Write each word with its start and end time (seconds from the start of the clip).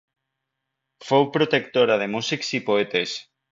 Fou 1.09 1.27
protectora 1.37 1.99
de 2.05 2.09
músics 2.17 2.53
i 2.61 2.65
poetes. 2.73 3.17